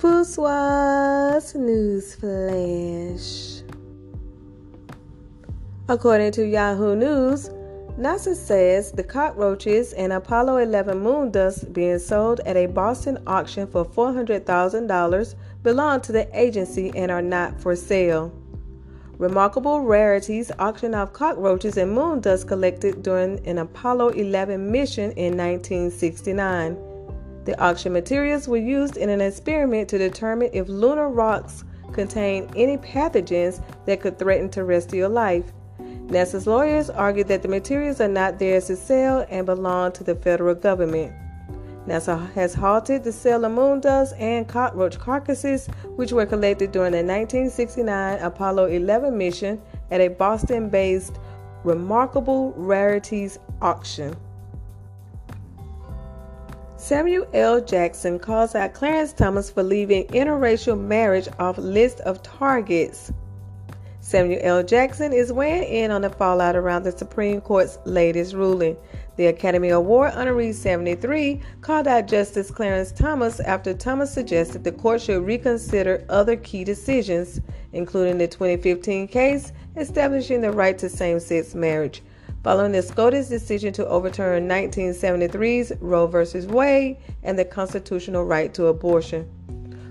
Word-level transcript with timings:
Fuswa's 0.00 1.54
News 1.54 2.14
Flash. 2.14 3.62
According 5.90 6.32
to 6.32 6.46
Yahoo 6.46 6.96
News, 6.96 7.50
NASA 7.98 8.34
says 8.34 8.92
the 8.92 9.02
cockroaches 9.02 9.92
and 9.92 10.14
Apollo 10.14 10.56
11 10.56 10.98
moon 10.98 11.30
dust 11.30 11.70
being 11.74 11.98
sold 11.98 12.40
at 12.46 12.56
a 12.56 12.64
Boston 12.64 13.18
auction 13.26 13.66
for 13.66 13.84
$400,000 13.84 15.34
belong 15.62 16.00
to 16.00 16.12
the 16.12 16.26
agency 16.32 16.90
and 16.96 17.10
are 17.10 17.20
not 17.20 17.60
for 17.60 17.76
sale. 17.76 18.32
Remarkable 19.18 19.82
rarities 19.82 20.50
auction 20.58 20.94
off 20.94 21.12
cockroaches 21.12 21.76
and 21.76 21.92
moon 21.92 22.20
dust 22.20 22.48
collected 22.48 23.02
during 23.02 23.46
an 23.46 23.58
Apollo 23.58 24.08
11 24.10 24.72
mission 24.72 25.12
in 25.12 25.36
1969. 25.36 26.89
The 27.50 27.60
auction 27.60 27.92
materials 27.92 28.46
were 28.46 28.58
used 28.58 28.96
in 28.96 29.08
an 29.08 29.20
experiment 29.20 29.88
to 29.88 29.98
determine 29.98 30.50
if 30.52 30.68
lunar 30.68 31.08
rocks 31.08 31.64
contain 31.92 32.48
any 32.54 32.78
pathogens 32.78 33.60
that 33.86 34.00
could 34.00 34.20
threaten 34.20 34.48
terrestrial 34.48 35.10
life. 35.10 35.52
NASA's 35.80 36.46
lawyers 36.46 36.90
argued 36.90 37.26
that 37.26 37.42
the 37.42 37.48
materials 37.48 38.00
are 38.00 38.06
not 38.06 38.38
theirs 38.38 38.68
to 38.68 38.76
sell 38.76 39.26
and 39.28 39.46
belong 39.46 39.90
to 39.94 40.04
the 40.04 40.14
federal 40.14 40.54
government. 40.54 41.12
NASA 41.88 42.32
has 42.34 42.54
halted 42.54 43.02
the 43.02 43.10
sale 43.10 43.44
of 43.44 43.50
moon 43.50 43.80
dust 43.80 44.14
and 44.16 44.46
cockroach 44.46 45.00
carcasses, 45.00 45.66
which 45.96 46.12
were 46.12 46.26
collected 46.26 46.70
during 46.70 46.92
the 46.92 46.98
1969 46.98 48.20
Apollo 48.20 48.66
11 48.66 49.18
mission 49.18 49.60
at 49.90 50.00
a 50.00 50.06
Boston 50.06 50.68
based 50.68 51.18
Remarkable 51.64 52.52
Rarities 52.52 53.40
auction. 53.60 54.14
Samuel 56.80 57.26
L. 57.34 57.60
Jackson 57.60 58.18
calls 58.18 58.54
out 58.54 58.72
Clarence 58.72 59.12
Thomas 59.12 59.50
for 59.50 59.62
leaving 59.62 60.06
interracial 60.08 60.80
marriage 60.80 61.28
off 61.38 61.58
list 61.58 62.00
of 62.00 62.22
targets. 62.22 63.12
Samuel 64.00 64.40
L. 64.42 64.62
Jackson 64.62 65.12
is 65.12 65.30
weighing 65.30 65.64
in 65.64 65.90
on 65.90 66.00
the 66.00 66.08
fallout 66.08 66.56
around 66.56 66.84
the 66.84 66.96
Supreme 66.96 67.42
Court's 67.42 67.78
latest 67.84 68.32
ruling. 68.32 68.78
The 69.16 69.26
Academy 69.26 69.68
Award 69.68 70.14
honoree 70.14 70.54
73 70.54 71.42
called 71.60 71.86
out 71.86 72.08
Justice 72.08 72.50
Clarence 72.50 72.92
Thomas 72.92 73.40
after 73.40 73.74
Thomas 73.74 74.12
suggested 74.12 74.64
the 74.64 74.72
court 74.72 75.02
should 75.02 75.26
reconsider 75.26 76.06
other 76.08 76.34
key 76.34 76.64
decisions, 76.64 77.42
including 77.74 78.16
the 78.16 78.26
2015 78.26 79.06
case 79.06 79.52
establishing 79.76 80.40
the 80.40 80.50
right 80.50 80.78
to 80.78 80.88
same 80.88 81.20
sex 81.20 81.54
marriage 81.54 82.02
following 82.42 82.72
the 82.72 82.82
SCOTUS 82.82 83.28
decision 83.28 83.72
to 83.74 83.86
overturn 83.86 84.48
1973's 84.48 85.72
Roe 85.80 86.06
v. 86.06 86.46
Wade 86.46 86.96
and 87.22 87.38
the 87.38 87.44
constitutional 87.44 88.24
right 88.24 88.52
to 88.54 88.66
abortion. 88.66 89.28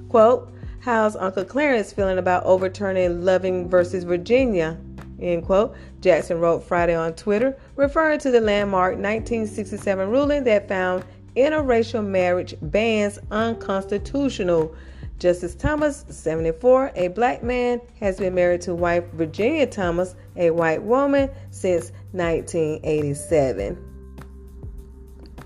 Quote, 0.09 0.51
How's 0.81 1.15
Uncle 1.15 1.45
Clarence 1.45 1.91
feeling 1.91 2.17
about 2.17 2.45
overturning 2.45 3.23
Loving 3.25 3.69
v. 3.69 3.99
Virginia? 3.99 4.77
End 5.21 5.45
quote. 5.45 5.75
Jackson 5.99 6.39
wrote 6.39 6.63
Friday 6.63 6.95
on 6.95 7.13
Twitter, 7.13 7.57
referring 7.75 8.19
to 8.19 8.31
the 8.31 8.39
landmark 8.39 8.93
1967 8.93 10.09
ruling 10.09 10.45
that 10.45 10.67
found 10.69 11.03
interracial 11.35 12.05
marriage 12.05 12.55
bans 12.61 13.19
unconstitutional 13.29 14.73
Justice 15.19 15.53
Thomas, 15.53 16.05
74, 16.07 16.93
a 16.95 17.09
black 17.09 17.43
man, 17.43 17.81
has 17.99 18.17
been 18.17 18.33
married 18.33 18.61
to 18.61 18.73
wife 18.73 19.03
Virginia 19.13 19.67
Thomas, 19.67 20.15
a 20.37 20.49
white 20.49 20.81
woman, 20.81 21.29
since 21.51 21.91
1987. 22.13 23.77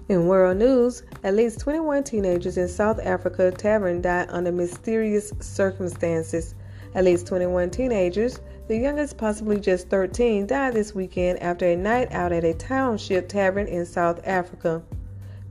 In 0.10 0.28
world 0.28 0.58
news, 0.58 1.02
at 1.24 1.34
least 1.34 1.60
21 1.62 2.04
teenagers 2.04 2.58
in 2.58 2.68
South 2.68 3.00
Africa 3.02 3.50
tavern 3.50 4.00
died 4.00 4.28
under 4.30 4.52
mysterious 4.52 5.34
circumstances. 5.40 6.54
At 6.94 7.06
least 7.06 7.26
21 7.26 7.72
teenagers, 7.72 8.42
the 8.68 8.78
youngest 8.78 9.18
possibly 9.18 9.60
just 9.60 9.90
13, 9.90 10.46
died 10.46 10.76
this 10.76 10.94
weekend 10.94 11.42
after 11.42 11.66
a 11.66 11.76
night 11.76 12.12
out 12.12 12.32
at 12.32 12.44
a 12.44 12.54
township 12.54 13.28
tavern 13.28 13.66
in 13.66 13.88
South 13.88 14.22
Africa. 14.24 14.84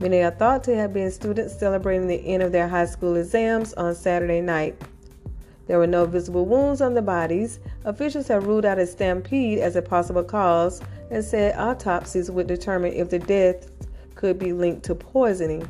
Many 0.00 0.22
are 0.22 0.30
thought 0.30 0.64
to 0.64 0.74
have 0.76 0.92
been 0.92 1.10
students 1.10 1.58
celebrating 1.58 2.08
the 2.08 2.26
end 2.26 2.42
of 2.42 2.52
their 2.52 2.68
high 2.68 2.86
school 2.86 3.16
exams 3.16 3.72
on 3.74 3.94
Saturday 3.94 4.40
night. 4.40 4.80
There 5.66 5.78
were 5.78 5.86
no 5.86 6.06
visible 6.06 6.44
wounds 6.44 6.80
on 6.80 6.94
the 6.94 7.02
bodies. 7.02 7.60
Officials 7.84 8.28
have 8.28 8.46
ruled 8.46 8.64
out 8.64 8.78
a 8.78 8.86
stampede 8.86 9.58
as 9.58 9.76
a 9.76 9.82
possible 9.82 10.24
cause 10.24 10.80
and 11.10 11.24
said 11.24 11.56
autopsies 11.56 12.30
would 12.30 12.46
determine 12.46 12.92
if 12.92 13.10
the 13.10 13.18
deaths 13.18 13.68
could 14.14 14.38
be 14.38 14.52
linked 14.52 14.82
to 14.84 14.94
poisoning. 14.94 15.68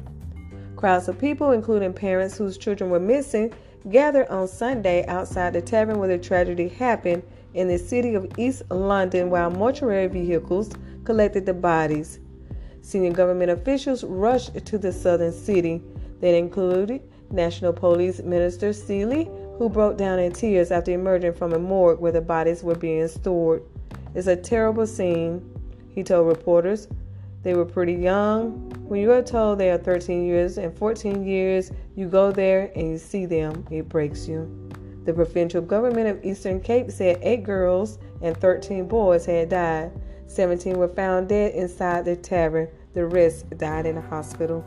Crowds 0.77 1.09
of 1.09 1.19
people, 1.19 1.53
including 1.53 1.93
parents 1.93 2.37
whose 2.37 2.59
children 2.59 2.91
were 2.91 2.99
missing, 2.99 3.53
gathered 3.91 4.29
on 4.29 4.49
Sunday 4.49 5.05
outside 5.07 5.53
the 5.53 5.61
tavern 5.61 5.99
where 5.99 6.09
the 6.09 6.19
tragedy 6.19 6.69
happened 6.69 7.23
in 7.55 7.69
the 7.69 7.79
city 7.79 8.15
of 8.15 8.27
East 8.39 8.63
London 8.71 9.31
while 9.31 9.51
mortuary 9.51 10.07
vehicles 10.07 10.71
collected 11.05 11.47
the 11.47 11.55
bodies. 11.55 12.19
Senior 12.83 13.13
government 13.13 13.51
officials 13.51 14.03
rushed 14.05 14.65
to 14.67 14.77
the 14.77 14.93
southern 14.93 15.33
city. 15.33 15.81
They 16.21 16.37
included 16.37 17.01
National 17.31 17.73
Police 17.73 18.21
Minister 18.21 18.73
Cele, 18.73 19.25
who 19.57 19.69
broke 19.69 19.97
down 19.97 20.19
in 20.19 20.33
tears 20.33 20.71
after 20.71 20.91
emerging 20.91 21.35
from 21.35 21.53
a 21.53 21.59
morgue 21.59 22.01
where 22.01 22.13
the 22.13 22.21
bodies 22.21 22.63
were 22.63 22.75
being 22.75 23.07
stored. 23.07 23.63
It's 24.15 24.27
a 24.27 24.37
terrible 24.37 24.87
scene, 24.87 25.49
he 25.95 26.03
told 26.03 26.27
reporters. 26.27 26.89
They 27.43 27.55
were 27.55 27.65
pretty 27.65 27.95
young. 27.95 28.71
When 28.89 29.01
you 29.01 29.13
are 29.13 29.23
told 29.23 29.59
they 29.59 29.71
are 29.71 29.79
13 29.79 30.27
years 30.27 30.59
and 30.59 30.77
14 30.77 31.25
years, 31.25 31.73
you 31.97 32.09
go 32.09 32.31
there 32.31 32.71
and 32.75 32.91
you 32.91 32.99
see 32.99 33.27
them, 33.27 33.65
it 33.71 33.89
breaks 33.89 34.29
you. 34.29 34.71
The 35.05 35.13
provincial 35.13 35.63
government 35.63 36.09
of 36.09 36.25
Eastern 36.25 36.61
Cape 36.61 36.91
said 36.91 37.19
eight 37.23 37.43
girls 37.43 37.99
and 38.21 38.37
13 38.37 38.87
boys 38.87 39.27
had 39.27 39.49
died. 39.49 39.93
17 40.27 40.79
were 40.79 40.89
found 40.89 41.29
dead 41.29 41.55
inside 41.55 42.05
the 42.05 42.17
tavern. 42.17 42.69
The 42.95 43.07
rest 43.07 43.49
died 43.59 43.87
in 43.87 43.97
the 43.97 44.01
hospital. 44.01 44.65